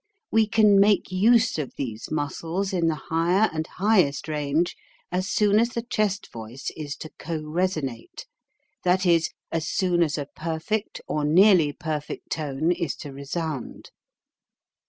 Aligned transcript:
We 0.31 0.47
can 0.47 0.79
make 0.79 1.11
use 1.11 1.59
of 1.59 1.73
these 1.77 2.09
muscles 2.09 2.73
in 2.73 2.87
the 2.87 2.95
higher 2.95 3.51
and 3.53 3.67
highest 3.67 4.27
range 4.27 4.75
as 5.11 5.29
soon 5.29 5.59
as 5.59 5.69
the 5.69 5.83
chest 5.83 6.31
voice 6.33 6.71
is 6.75 6.95
to 6.95 7.11
coresonate, 7.19 8.25
that 8.83 9.05
is, 9.05 9.29
as 9.51 9.67
soon 9.67 10.01
as 10.01 10.17
a 10.17 10.25
perfect 10.35 11.01
or 11.07 11.23
nearly 11.23 11.71
perfect 11.71 12.31
tone 12.31 12.71
is 12.71 12.95
to 12.95 13.13
resound. 13.13 13.91